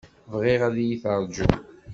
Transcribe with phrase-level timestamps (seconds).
[0.31, 1.55] Bɣiɣ ad yi-terjum.